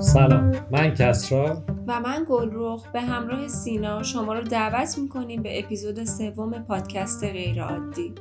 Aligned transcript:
سلام. 0.00 0.52
من 0.70 0.94
کسرا. 0.94 1.64
و 1.86 2.00
من 2.00 2.26
گلرخ. 2.28 2.92
به 2.92 3.00
همراه 3.00 3.48
سینا 3.48 4.02
شما 4.02 4.34
رو 4.34 4.42
دعوت 4.42 4.98
می‌کنیم 4.98 5.42
به 5.42 5.58
اپیزود 5.58 6.04
سوم 6.04 6.50
پادکست 6.50 7.24
غیرعادی 7.24 8.12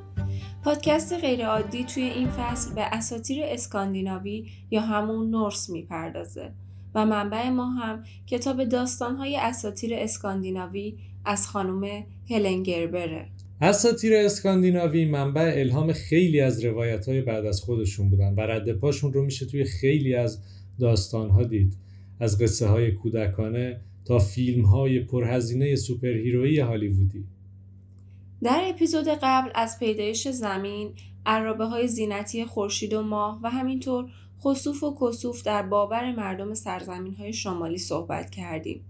پادکست 0.63 1.13
غیرعادی 1.13 1.83
توی 1.83 2.03
این 2.03 2.29
فصل 2.29 2.75
به 2.75 2.81
اساتیر 2.81 3.43
اسکاندیناوی 3.43 4.47
یا 4.71 4.81
همون 4.81 5.29
نورس 5.29 5.69
می‌پردازه 5.69 6.51
و 6.95 7.05
منبع 7.05 7.49
ما 7.49 7.69
هم 7.69 8.03
کتاب 8.27 8.63
داستانهای 8.63 9.37
اساتیر 9.37 9.91
اسکاندیناوی 9.93 10.97
از 11.25 11.47
خانم 11.47 12.03
هلن 12.29 12.63
گربره. 12.63 13.25
اساتیر 13.61 14.13
اسکاندیناوی 14.15 15.05
منبع 15.05 15.53
الهام 15.55 15.93
خیلی 15.93 16.41
از 16.41 16.65
روایت 16.65 17.09
های 17.09 17.21
بعد 17.21 17.45
از 17.45 17.61
خودشون 17.61 18.09
بودن 18.09 18.33
و 18.33 18.41
رد 18.41 18.71
پاشون 18.71 19.13
رو 19.13 19.25
میشه 19.25 19.45
توی 19.45 19.65
خیلی 19.65 20.15
از 20.15 20.39
داستان 20.79 21.29
ها 21.29 21.43
دید 21.43 21.73
از 22.19 22.41
قصه 22.41 22.67
های 22.67 22.91
کودکانه 22.91 23.81
تا 24.05 24.19
فیلم 24.19 24.65
های 24.65 24.99
پرهزینه 24.99 25.75
سوپرهیرویی 25.75 26.59
هالیوودی 26.59 27.25
در 28.43 28.61
اپیزود 28.69 29.07
قبل 29.07 29.49
از 29.55 29.79
پیدایش 29.79 30.27
زمین، 30.27 30.93
عرابه 31.25 31.65
های 31.65 31.87
زینتی 31.87 32.45
خورشید 32.45 32.93
و 32.93 33.01
ماه 33.01 33.39
و 33.43 33.49
همینطور 33.49 34.05
خصوف 34.41 34.83
و 34.83 34.97
کسوف 35.01 35.43
در 35.43 35.63
باور 35.63 36.15
مردم 36.15 36.53
سرزمین 36.53 37.15
های 37.15 37.33
شمالی 37.33 37.77
صحبت 37.77 38.29
کردیم. 38.29 38.85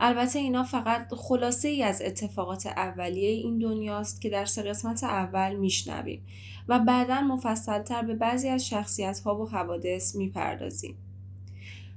البته 0.00 0.38
اینا 0.38 0.64
فقط 0.64 1.08
خلاصه 1.14 1.68
ای 1.68 1.82
از 1.82 2.02
اتفاقات 2.02 2.66
اولیه 2.66 3.28
این 3.28 3.58
دنیاست 3.58 4.20
که 4.20 4.30
در 4.30 4.44
سه 4.44 4.62
قسمت 4.62 5.04
اول 5.04 5.56
میشنویم 5.56 6.22
و 6.68 6.78
بعدا 6.78 7.20
مفصلتر 7.20 8.02
به 8.02 8.14
بعضی 8.14 8.48
از 8.48 8.68
شخصیت 8.68 9.20
ها 9.20 9.42
و 9.42 9.48
حوادث 9.48 10.16
می‌پردازیم. 10.16 10.94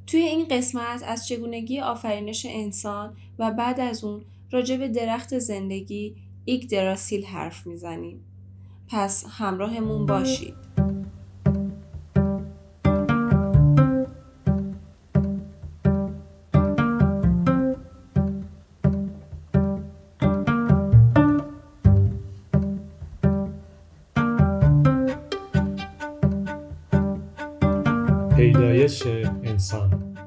توی 0.07 0.21
این 0.21 0.47
قسمت 0.47 1.03
از 1.05 1.27
چگونگی 1.27 1.79
آفرینش 1.79 2.45
انسان 2.49 3.15
و 3.39 3.51
بعد 3.51 3.79
از 3.79 4.03
اون 4.03 4.25
راجع 4.51 4.77
به 4.77 4.87
درخت 4.87 5.39
زندگی 5.39 6.15
ایک 6.45 6.69
دراسیل 6.69 7.25
حرف 7.25 7.67
می‌زنیم. 7.67 8.25
پس 8.87 9.25
همراهمون 9.29 10.05
باشید. 10.05 10.53
پیدایش 28.35 29.03
انسان. 29.63 30.17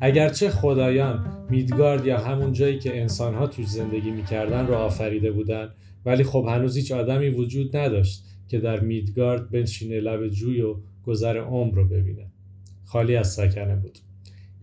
اگرچه 0.00 0.50
خدایان 0.50 1.46
میدگارد 1.50 2.06
یا 2.06 2.18
همون 2.18 2.52
جایی 2.52 2.78
که 2.78 3.00
انسانها 3.00 3.46
توش 3.46 3.66
زندگی 3.66 4.10
می‌کردن 4.10 4.66
رو 4.66 4.74
آفریده 4.74 5.32
بودن 5.32 5.68
ولی 6.04 6.24
خب 6.24 6.46
هنوز 6.48 6.76
هیچ 6.76 6.92
آدمی 6.92 7.28
وجود 7.28 7.76
نداشت 7.76 8.24
که 8.48 8.58
در 8.58 8.80
میدگارد 8.80 9.50
بنشینه 9.50 10.00
لب 10.00 10.28
جوی 10.28 10.60
و 10.60 10.76
گذر 11.06 11.36
عمر 11.36 11.74
رو 11.74 11.88
ببینه. 11.88 12.26
خالی 12.84 13.16
از 13.16 13.32
سکنه 13.32 13.76
بود. 13.76 13.98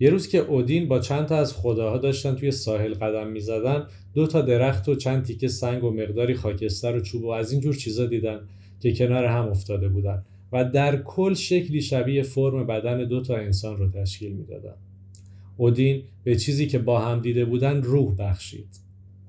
یه 0.00 0.10
روز 0.10 0.28
که 0.28 0.38
اودین 0.38 0.88
با 0.88 0.98
چند 0.98 1.26
تا 1.26 1.36
از 1.36 1.52
خداها 1.52 1.98
داشتن 1.98 2.34
توی 2.34 2.50
ساحل 2.50 2.94
قدم 2.94 3.26
می‌زدن 3.26 3.86
دو 4.14 4.26
تا 4.26 4.40
درخت 4.42 4.88
و 4.88 4.94
چند 4.94 5.24
تیکه 5.24 5.48
سنگ 5.48 5.84
و 5.84 5.90
مقداری 5.90 6.34
خاکستر 6.34 6.96
و 6.96 7.00
چوب 7.00 7.24
و 7.24 7.30
از 7.30 7.52
این 7.52 7.60
جور 7.60 7.74
چیزا 7.74 8.06
دیدن 8.06 8.40
که 8.80 8.94
کنار 8.94 9.24
هم 9.24 9.48
افتاده 9.48 9.88
بودن. 9.88 10.24
و 10.52 10.64
در 10.64 11.02
کل 11.02 11.34
شکلی 11.34 11.80
شبیه 11.80 12.22
فرم 12.22 12.66
بدن 12.66 13.04
دو 13.04 13.20
تا 13.20 13.36
انسان 13.36 13.76
رو 13.76 13.90
تشکیل 13.90 14.32
می‌دادن. 14.32 14.74
اودین 15.56 16.02
به 16.24 16.36
چیزی 16.36 16.66
که 16.66 16.78
با 16.78 17.00
هم 17.00 17.20
دیده 17.20 17.44
بودن 17.44 17.82
روح 17.82 18.16
بخشید. 18.16 18.80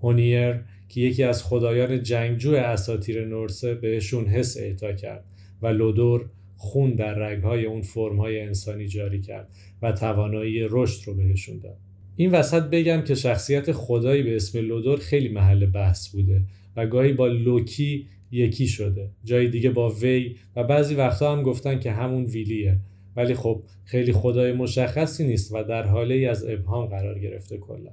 هونیر 0.02 0.60
که 0.90 1.02
یکی 1.02 1.24
از 1.24 1.44
خدایان 1.44 2.04
جنگجو 2.04 2.56
اساتیر 2.56 3.26
نورسه 3.26 3.76
بهشون 3.76 4.26
حس 4.26 4.58
اعطا 4.58 4.94
کرد 4.94 5.26
و 5.62 5.68
لودور 5.68 6.26
خون 6.58 6.96
در 6.96 7.14
رگهای 7.14 7.66
اون 7.66 7.82
فرمهای 7.82 8.42
انسانی 8.42 8.88
جاری 8.88 9.22
کرد 9.22 9.48
و 9.82 9.92
توانایی 9.92 10.68
رشد 10.70 11.08
رو 11.08 11.14
بهشون 11.14 11.60
داد. 11.60 11.78
این 12.16 12.32
وسط 12.32 12.64
بگم 12.64 13.02
که 13.02 13.16
شخصیت 13.16 13.72
خدایی 13.72 14.24
به 14.24 14.36
اسم 14.36 14.60
لودور 14.60 15.00
خیلی 15.00 15.30
محل 15.30 15.66
بحث 15.66 16.10
بوده 16.10 16.42
و 16.76 16.88
گاهی 16.88 17.14
با 17.14 17.28
لوکی 17.28 18.08
یکی 18.32 18.68
شده. 18.68 19.10
جای 19.24 19.48
دیگه 19.48 19.70
با 19.70 19.90
وی 19.90 20.36
و 20.56 20.64
بعضی 20.64 20.96
وقتا 20.96 21.32
هم 21.32 21.44
گفتن 21.44 21.80
که 21.80 21.92
همون 21.92 22.24
ویلیه. 22.24 22.78
ولی 23.16 23.34
خب 23.34 23.64
خیلی 23.86 24.14
خدای 24.14 24.54
مشخصی 24.54 25.28
نیست 25.28 25.54
و 25.54 25.64
در 25.64 25.84
حاله 25.84 26.16
ای 26.16 26.26
از 26.26 26.46
ابهام 26.50 26.86
قرار 26.86 27.20
گرفته 27.20 27.58
کلا. 27.58 27.92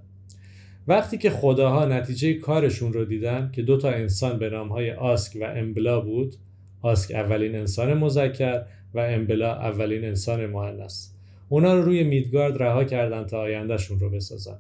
وقتی 0.88 1.19
که 1.19 1.31
خداها 1.31 1.84
نتیجه 1.84 2.34
کارشون 2.34 2.93
رو 2.93 3.04
دیدن 3.04 3.50
که 3.53 3.62
دو 3.62 3.76
تا 3.76 3.91
انسان 3.91 4.38
به 4.38 4.50
نامهای 4.50 4.91
آسک 4.91 5.38
و 5.41 5.44
امبلا 5.44 6.00
بود 6.00 6.34
آسک 6.82 7.15
اولین 7.15 7.55
انسان 7.56 7.94
مذکر 7.94 8.62
و 8.94 8.99
امبلا 9.00 9.55
اولین 9.55 10.05
انسان 10.05 10.47
مؤنث. 10.47 11.09
اونا 11.49 11.75
رو 11.75 11.82
روی 11.82 12.05
میدگارد 12.05 12.62
رها 12.62 12.84
کردن 12.84 13.25
تا 13.25 13.41
آیندهشون 13.41 14.00
رو 14.00 14.10
بسازن. 14.10 14.59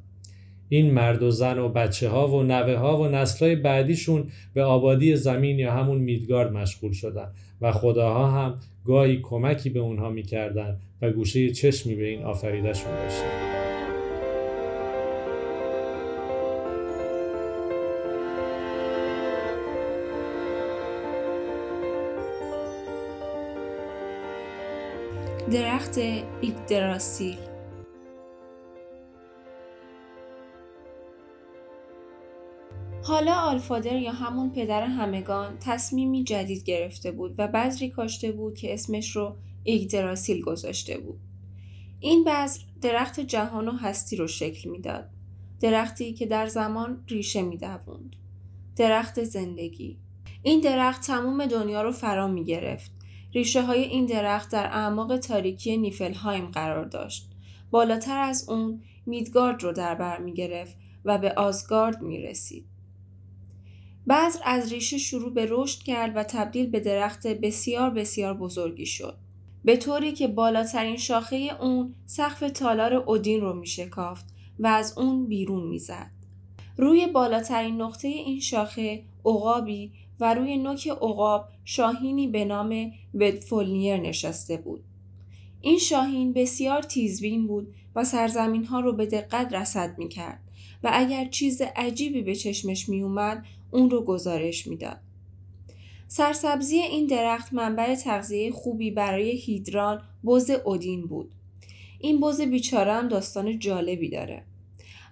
این 0.68 0.90
مرد 0.90 1.22
و 1.22 1.30
زن 1.30 1.58
و 1.58 1.68
بچه 1.68 2.08
ها 2.08 2.28
و 2.28 2.42
نوه 2.42 2.74
ها 2.74 3.00
و 3.00 3.08
نسل 3.08 3.46
های 3.46 3.56
بعدیشون 3.56 4.24
به 4.54 4.62
آبادی 4.62 5.16
زمین 5.16 5.58
یا 5.58 5.72
همون 5.72 5.98
میدگارد 5.98 6.52
مشغول 6.52 6.92
شدن 6.92 7.28
و 7.60 7.72
خداها 7.72 8.30
هم 8.30 8.60
گاهی 8.84 9.20
کمکی 9.22 9.70
به 9.70 9.80
اونها 9.80 10.10
می‌کردن 10.10 10.76
و 11.02 11.10
گوشه 11.10 11.50
چشمی 11.50 11.94
به 11.94 12.08
این 12.08 12.22
آفریدهشون 12.22 12.92
داشتن. 12.94 13.58
درخت 25.52 25.98
ایگدراسیل 26.40 27.47
حالا 33.02 33.34
آلفادر 33.34 33.96
یا 33.96 34.12
همون 34.12 34.50
پدر 34.50 34.82
همگان 34.82 35.56
تصمیمی 35.60 36.24
جدید 36.24 36.64
گرفته 36.64 37.10
بود 37.10 37.34
و 37.38 37.48
بذری 37.48 37.90
کاشته 37.90 38.32
بود 38.32 38.54
که 38.54 38.74
اسمش 38.74 39.16
رو 39.16 39.36
ایگدراسیل 39.64 40.42
گذاشته 40.42 40.98
بود. 40.98 41.20
این 42.00 42.24
بذر 42.24 42.60
درخت 42.82 43.20
جهان 43.20 43.68
و 43.68 43.72
هستی 43.72 44.16
رو 44.16 44.26
شکل 44.26 44.70
می‌داد. 44.70 45.08
درختی 45.60 46.12
که 46.12 46.26
در 46.26 46.46
زمان 46.46 47.04
ریشه 47.08 47.42
میدووند. 47.42 48.16
درخت 48.76 49.24
زندگی. 49.24 49.98
این 50.42 50.60
درخت 50.60 51.06
تموم 51.06 51.46
دنیا 51.46 51.82
رو 51.82 51.92
فرا 51.92 52.28
می 52.28 52.44
گرفت. 52.44 52.90
ریشه 53.34 53.62
های 53.62 53.82
این 53.82 54.06
درخت 54.06 54.52
در 54.52 54.66
اعماق 54.66 55.16
تاریکی 55.16 55.76
نیفلهایم 55.76 56.46
قرار 56.46 56.84
داشت. 56.84 57.30
بالاتر 57.70 58.18
از 58.18 58.48
اون 58.48 58.82
میدگارد 59.06 59.62
رو 59.62 59.72
در 59.72 59.94
بر 59.94 60.18
می 60.18 60.32
گرفت 60.32 60.76
و 61.04 61.18
به 61.18 61.32
آزگارد 61.32 62.02
می 62.02 62.22
رسید. 62.22 62.77
بذر 64.08 64.38
از 64.44 64.72
ریشه 64.72 64.98
شروع 64.98 65.34
به 65.34 65.46
رشد 65.50 65.82
کرد 65.82 66.16
و 66.16 66.22
تبدیل 66.22 66.66
به 66.66 66.80
درخت 66.80 67.26
بسیار 67.26 67.90
بسیار 67.90 68.34
بزرگی 68.34 68.86
شد. 68.86 69.16
به 69.64 69.76
طوری 69.76 70.12
که 70.12 70.28
بالاترین 70.28 70.96
شاخه 70.96 71.50
اون 71.60 71.94
سقف 72.06 72.50
تالار 72.50 72.94
اودین 72.94 73.40
رو 73.40 73.52
می 73.52 73.66
شکافت 73.66 74.26
و 74.58 74.66
از 74.66 74.98
اون 74.98 75.26
بیرون 75.26 75.68
می‌زد. 75.68 76.10
روی 76.76 77.06
بالاترین 77.06 77.82
نقطه 77.82 78.08
این 78.08 78.40
شاخه 78.40 79.04
عقابی 79.24 79.92
و 80.20 80.34
روی 80.34 80.56
نوک 80.56 80.88
عقاب 80.88 81.48
شاهینی 81.64 82.28
به 82.28 82.44
نام 82.44 82.92
ودفولنیر 83.14 83.96
نشسته 83.96 84.56
بود. 84.56 84.84
این 85.60 85.78
شاهین 85.78 86.32
بسیار 86.32 86.82
تیزبین 86.82 87.46
بود 87.46 87.74
و 87.94 88.04
سرزمین 88.04 88.64
ها 88.64 88.80
رو 88.80 88.92
به 88.92 89.06
دقت 89.06 89.52
رسد 89.52 89.98
می 89.98 90.08
کرد 90.08 90.40
و 90.84 90.90
اگر 90.92 91.24
چیز 91.24 91.62
عجیبی 91.76 92.22
به 92.22 92.34
چشمش 92.34 92.88
می 92.88 93.02
اومد 93.02 93.44
اون 93.70 93.90
رو 93.90 94.04
گزارش 94.04 94.66
می‌داد. 94.66 94.96
سرسبزی 96.08 96.76
این 96.76 97.06
درخت 97.06 97.54
منبع 97.54 97.94
تغذیه 97.94 98.50
خوبی 98.50 98.90
برای 98.90 99.30
هیدران 99.30 100.02
بز 100.24 100.50
اودین 100.50 101.06
بود. 101.06 101.34
این 101.98 102.20
بز 102.20 102.40
بیچاره 102.40 102.92
هم 102.92 103.08
داستان 103.08 103.58
جالبی 103.58 104.10
داره. 104.10 104.44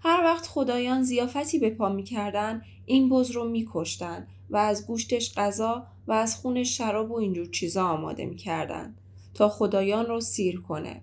هر 0.02 0.24
وقت 0.24 0.46
خدایان 0.46 1.02
زیافتی 1.02 1.58
به 1.58 1.70
پا 1.70 1.88
می‌کردن 1.88 2.62
این 2.86 3.08
بز 3.08 3.30
رو 3.30 3.48
میکشتن 3.48 4.26
و 4.50 4.56
از 4.56 4.86
گوشتش 4.86 5.34
غذا 5.34 5.86
و 6.06 6.12
از 6.12 6.36
خونش 6.36 6.76
شراب 6.78 7.10
و 7.10 7.18
اینجور 7.18 7.46
چیزا 7.46 7.86
آماده 7.86 8.26
می‌کردن 8.26 8.94
تا 9.34 9.48
خدایان 9.48 10.06
رو 10.06 10.20
سیر 10.20 10.60
کنه 10.60 11.00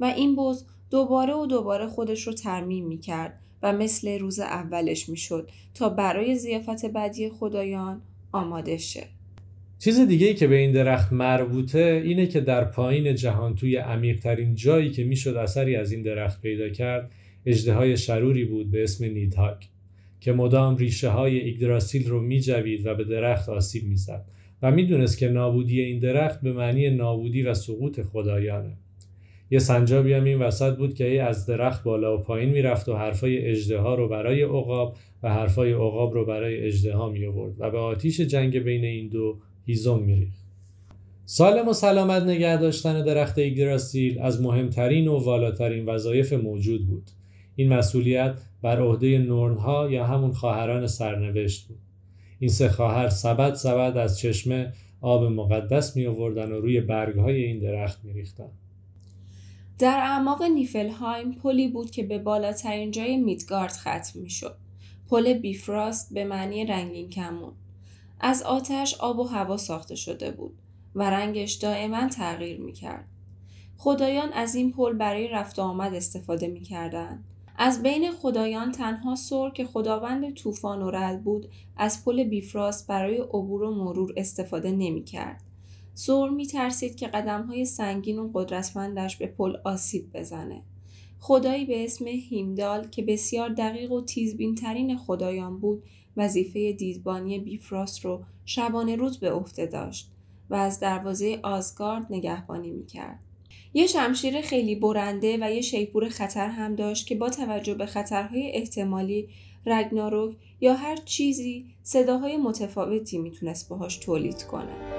و 0.00 0.04
این 0.04 0.36
بز 0.36 0.64
دوباره 0.90 1.34
و 1.34 1.46
دوباره 1.46 1.88
خودش 1.88 2.26
رو 2.26 2.32
ترمیم 2.32 2.86
می‌کرد 2.86 3.41
و 3.62 3.72
مثل 3.72 4.18
روز 4.18 4.40
اولش 4.40 5.08
می‌شد 5.08 5.48
تا 5.74 5.88
برای 5.88 6.36
زیافت 6.36 6.86
بعدی 6.86 7.28
خدایان 7.28 8.02
آماده 8.32 8.78
شه. 8.78 9.02
چیز 9.78 10.00
دیگه 10.00 10.26
ای 10.26 10.34
که 10.34 10.46
به 10.46 10.56
این 10.56 10.72
درخت 10.72 11.12
مربوطه 11.12 12.02
اینه 12.04 12.26
که 12.26 12.40
در 12.40 12.64
پایین 12.64 13.14
جهان 13.14 13.54
توی 13.54 13.76
عمیقترین 13.76 14.54
جایی 14.54 14.90
که 14.90 15.04
می‌شد 15.04 15.36
اثری 15.36 15.76
از 15.76 15.92
این 15.92 16.02
درخت 16.02 16.42
پیدا 16.42 16.68
کرد 16.68 17.10
اجده 17.46 17.96
شروری 17.96 18.44
بود 18.44 18.70
به 18.70 18.82
اسم 18.82 19.04
نیدهاک 19.04 19.68
که 20.20 20.32
مدام 20.32 20.76
ریشه 20.76 21.08
های 21.08 21.38
ایگدراسیل 21.40 22.08
رو 22.08 22.20
میجوید 22.20 22.86
و 22.86 22.94
به 22.94 23.04
درخت 23.04 23.48
آسیب 23.48 23.84
می‌زد 23.84 24.24
و 24.62 24.70
می‌دونست 24.70 25.18
که 25.18 25.28
نابودی 25.28 25.80
این 25.80 25.98
درخت 25.98 26.40
به 26.40 26.52
معنی 26.52 26.90
نابودی 26.90 27.42
و 27.42 27.54
سقوط 27.54 28.00
خدایانه 28.00 28.76
یه 29.52 29.58
سنجابی 29.58 30.12
هم 30.12 30.24
این 30.24 30.38
وسط 30.38 30.76
بود 30.76 30.94
که 30.94 31.06
ای 31.06 31.18
از 31.18 31.46
درخت 31.46 31.84
بالا 31.84 32.18
و 32.18 32.20
پایین 32.20 32.50
می‌رفت 32.50 32.88
و 32.88 32.94
حرفای 32.94 33.38
اجده 33.38 33.78
رو 33.78 34.08
برای 34.08 34.42
عقاب 34.42 34.96
و 35.22 35.34
حرفای 35.34 35.72
عقاب 35.72 36.14
رو 36.14 36.24
برای 36.24 36.66
اجده 36.66 36.96
ها 36.96 37.08
می 37.08 37.26
آورد 37.26 37.54
و 37.58 37.70
به 37.70 37.78
آتیش 37.78 38.20
جنگ 38.20 38.58
بین 38.58 38.84
این 38.84 39.08
دو 39.08 39.38
هیزم 39.66 39.98
میریخت. 39.98 40.42
سالم 41.24 41.68
و 41.68 41.72
سلامت 41.72 42.22
نگه 42.22 42.56
داشتن 42.56 43.04
درخت 43.04 43.38
ایگدراسیل 43.38 44.20
از 44.20 44.42
مهمترین 44.42 45.08
و 45.08 45.18
والاترین 45.18 45.84
وظایف 45.84 46.32
موجود 46.32 46.86
بود. 46.86 47.10
این 47.56 47.68
مسئولیت 47.68 48.40
بر 48.62 48.80
عهده 48.80 49.18
نورنها 49.18 49.90
یا 49.90 50.04
همون 50.04 50.32
خواهران 50.32 50.86
سرنوشت 50.86 51.68
بود. 51.68 51.78
این 52.38 52.50
سه 52.50 52.68
خواهر 52.68 53.08
سبد 53.08 53.54
سبد 53.54 53.96
از 53.96 54.18
چشمه 54.18 54.72
آب 55.00 55.24
مقدس 55.24 55.96
می 55.96 56.06
آوردن 56.06 56.52
و 56.52 56.60
روی 56.60 56.80
برگ 56.80 57.18
های 57.18 57.44
این 57.44 57.58
درخت 57.58 58.04
می 58.04 58.12
ریختن. 58.12 58.50
در 59.78 59.98
اعماق 59.98 60.42
نیفلهایم 60.42 61.32
پلی 61.32 61.68
بود 61.68 61.90
که 61.90 62.02
به 62.02 62.18
بالاترین 62.18 62.90
جای 62.90 63.16
میدگارد 63.16 63.72
ختم 63.72 64.20
می 64.20 64.30
شد. 64.30 64.56
پل 65.10 65.32
بیفراست 65.32 66.14
به 66.14 66.24
معنی 66.24 66.64
رنگین 66.64 67.10
کمون. 67.10 67.52
از 68.20 68.42
آتش 68.42 68.94
آب 68.94 69.18
و 69.18 69.24
هوا 69.24 69.56
ساخته 69.56 69.94
شده 69.94 70.30
بود 70.30 70.58
و 70.94 71.10
رنگش 71.10 71.52
دائما 71.52 72.08
تغییر 72.08 72.60
می 72.60 72.72
کرد. 72.72 73.08
خدایان 73.76 74.32
از 74.32 74.54
این 74.54 74.72
پل 74.72 74.92
برای 74.92 75.28
رفت 75.28 75.58
آمد 75.58 75.94
استفاده 75.94 76.46
می 76.46 76.60
کردن. 76.60 77.24
از 77.56 77.82
بین 77.82 78.12
خدایان 78.12 78.72
تنها 78.72 79.14
سور 79.14 79.50
که 79.50 79.64
خداوند 79.64 80.34
طوفان 80.34 80.82
و 80.82 80.90
رد 80.90 81.24
بود 81.24 81.48
از 81.76 82.04
پل 82.04 82.24
بیفراست 82.24 82.86
برای 82.86 83.18
عبور 83.18 83.62
و 83.62 83.74
مرور 83.74 84.12
استفاده 84.16 84.70
نمی 84.70 85.04
کرد. 85.92 85.98
سور 85.98 86.30
می 86.30 86.46
ترسید 86.46 86.96
که 86.96 87.06
قدم 87.06 87.42
های 87.42 87.64
سنگین 87.64 88.18
و 88.18 88.30
قدرتمندش 88.34 89.16
به 89.16 89.26
پل 89.26 89.56
آسیب 89.64 90.12
بزنه. 90.14 90.62
خدایی 91.20 91.64
به 91.64 91.84
اسم 91.84 92.06
هیمدال 92.06 92.88
که 92.88 93.02
بسیار 93.02 93.48
دقیق 93.48 93.92
و 93.92 94.04
تیزبین 94.04 94.54
ترین 94.54 94.96
خدایان 94.96 95.58
بود 95.58 95.82
وظیفه 96.16 96.72
دیدبانی 96.72 97.38
بیفراست 97.38 98.04
رو 98.04 98.22
شبانه 98.44 98.96
روز 98.96 99.18
به 99.18 99.32
عهده 99.32 99.66
داشت 99.66 100.10
و 100.50 100.54
از 100.54 100.80
دروازه 100.80 101.40
آزگارد 101.42 102.06
نگهبانی 102.10 102.70
می 102.70 102.86
کرد. 102.86 103.18
یه 103.74 103.86
شمشیر 103.86 104.40
خیلی 104.40 104.74
برنده 104.74 105.38
و 105.40 105.52
یه 105.52 105.60
شیپور 105.60 106.08
خطر 106.08 106.48
هم 106.48 106.74
داشت 106.74 107.06
که 107.06 107.14
با 107.14 107.30
توجه 107.30 107.74
به 107.74 107.86
خطرهای 107.86 108.52
احتمالی 108.52 109.28
رگناروک 109.66 110.36
یا 110.60 110.74
هر 110.74 110.96
چیزی 110.96 111.66
صداهای 111.82 112.36
متفاوتی 112.36 113.18
می‌تونست 113.18 113.68
باهاش 113.68 113.96
تولید 113.96 114.42
کنه. 114.42 114.91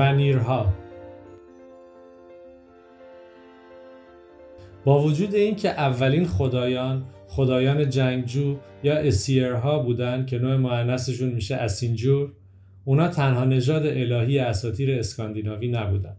ونیرها 0.00 0.72
با 4.84 5.02
وجود 5.02 5.34
اینکه 5.34 5.70
اولین 5.70 6.26
خدایان 6.26 7.04
خدایان 7.28 7.90
جنگجو 7.90 8.56
یا 8.82 8.96
اسیرها 8.96 9.78
بودن 9.78 10.26
که 10.26 10.38
نوع 10.38 10.56
معنیسشون 10.56 11.28
میشه 11.28 11.54
اسینجور 11.54 12.32
اونا 12.84 13.08
تنها 13.08 13.44
نژاد 13.44 13.86
الهی 13.86 14.38
اساتیر 14.38 14.98
اسکاندیناوی 14.98 15.68
نبودن 15.68 16.16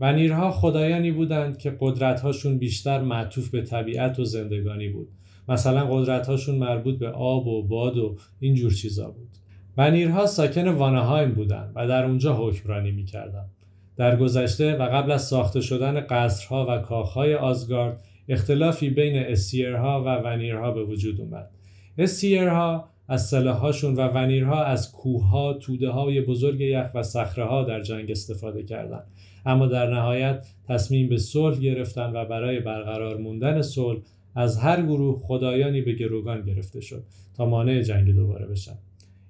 ونیرها 0.00 0.50
خدایانی 0.50 1.10
بودند 1.10 1.58
که 1.58 1.76
قدرتهاشون 1.80 2.58
بیشتر 2.58 3.00
معطوف 3.00 3.50
به 3.50 3.62
طبیعت 3.62 4.18
و 4.18 4.24
زندگانی 4.24 4.88
بود. 4.88 5.08
مثلا 5.48 5.86
قدرتهاشون 5.86 6.54
مربوط 6.54 6.98
به 6.98 7.08
آب 7.08 7.46
و 7.46 7.62
باد 7.62 7.98
و 7.98 8.16
این 8.40 8.54
جور 8.54 8.72
چیزا 8.72 9.10
بود. 9.10 9.41
ونیرها 9.76 10.26
ساکن 10.26 10.68
وانهایم 10.68 11.32
بودند 11.32 11.72
و 11.74 11.88
در 11.88 12.04
اونجا 12.04 12.34
حکمرانی 12.34 12.90
می‌کردند 12.90 13.50
در 13.96 14.16
گذشته 14.16 14.76
و 14.76 14.82
قبل 14.82 15.10
از 15.10 15.22
ساخته 15.22 15.60
شدن 15.60 16.00
قصرها 16.00 16.66
و 16.68 16.78
کاخهای 16.78 17.34
آزگارد 17.34 18.02
اختلافی 18.28 18.90
بین 18.90 19.18
اسیرها 19.18 20.04
و 20.04 20.08
ونیرها 20.08 20.70
به 20.70 20.84
وجود 20.84 21.20
اومد. 21.20 21.50
اسیرها 21.98 22.88
از 23.08 23.26
سلاحهاشون 23.28 23.94
و 23.94 24.08
ونیرها 24.08 24.64
از 24.64 24.92
کوهها، 24.92 25.52
توده 25.52 25.90
های 25.90 26.20
بزرگ 26.20 26.60
یخ 26.60 26.86
و 26.94 27.02
صخره 27.02 27.64
در 27.64 27.80
جنگ 27.80 28.10
استفاده 28.10 28.62
کردند. 28.62 29.06
اما 29.46 29.66
در 29.66 29.94
نهایت 29.94 30.46
تصمیم 30.68 31.08
به 31.08 31.18
صلح 31.18 31.58
گرفتن 31.58 32.12
و 32.14 32.24
برای 32.24 32.60
برقرار 32.60 33.16
موندن 33.16 33.62
صلح 33.62 34.00
از 34.34 34.58
هر 34.58 34.82
گروه 34.82 35.18
خدایانی 35.18 35.80
به 35.80 35.92
گروگان 35.92 36.42
گرفته 36.42 36.80
شد 36.80 37.04
تا 37.36 37.46
مانع 37.46 37.82
جنگ 37.82 38.14
دوباره 38.14 38.46
بشن. 38.46 38.74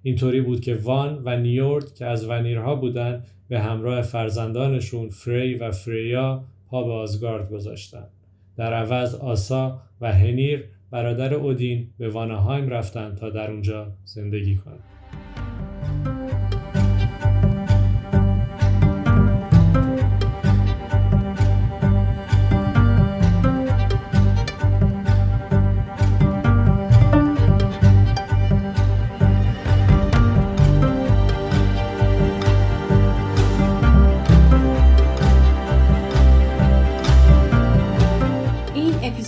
اینطوری 0.02 0.40
بود 0.40 0.60
که 0.60 0.75
وان 0.75 1.22
و 1.25 1.37
نیورد 1.37 1.94
که 1.94 2.06
از 2.06 2.28
ونیرها 2.28 2.75
بودند 2.75 3.26
به 3.49 3.60
همراه 3.60 4.02
فرزندانشون 4.02 5.08
فری 5.08 5.54
و 5.54 5.70
فریا 5.70 6.44
پا 6.69 6.84
به 6.84 6.93
آزگارد 6.93 7.50
گذاشتند. 7.50 8.10
در 8.56 8.75
عوض 8.75 9.14
آسا 9.14 9.81
و 10.00 10.12
هنیر 10.12 10.64
برادر 10.90 11.34
اودین 11.34 11.88
به 11.99 12.08
وانهایم 12.08 12.69
رفتند 12.69 13.16
تا 13.16 13.31
در 13.31 13.50
اونجا 13.50 13.93
زندگی 14.04 14.56
کنند. 14.56 14.92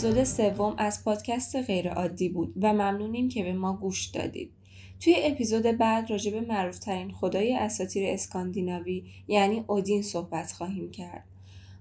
سوم 0.04 0.74
از 0.78 1.04
پادکست 1.04 1.56
غیرعادی 1.56 2.28
بود 2.28 2.54
و 2.62 2.72
ممنونیم 2.72 3.28
که 3.28 3.42
به 3.42 3.52
ما 3.52 3.76
گوش 3.76 4.06
دادید. 4.06 4.50
توی 5.00 5.14
اپیزود 5.18 5.62
بعد 5.62 6.10
راجع 6.10 6.30
به 6.30 6.40
معروفترین 6.40 7.12
خدای 7.12 7.56
اساتیر 7.56 8.08
اسکاندیناوی 8.08 9.04
یعنی 9.28 9.64
اودین 9.66 10.02
صحبت 10.02 10.52
خواهیم 10.52 10.90
کرد. 10.90 11.24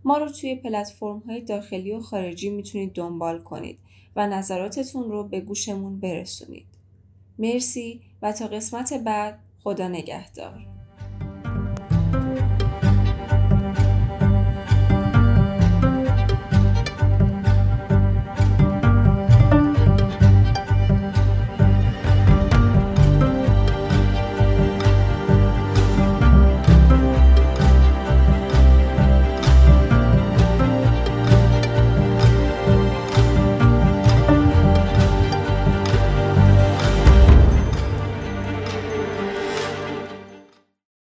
ما 0.06 0.18
رو 0.18 0.30
توی 0.30 0.56
پلتفرم 0.56 1.20
های 1.20 1.42
داخلی 1.42 1.92
و 1.92 2.00
خارجی 2.00 2.50
می‌تونید 2.50 2.94
دنبال 2.94 3.40
کنید 3.40 3.80
و 4.16 4.28
نظراتتون 4.28 5.04
رو 5.04 5.24
به 5.24 5.42
گوشمون 5.42 6.00
برسونید. 6.00 6.68
مرسی 7.40 8.02
و 8.22 8.32
تا 8.32 8.48
قسمت 8.48 8.94
بعد 8.94 9.40
خدا 9.64 9.88
نگهدار. 9.88 10.73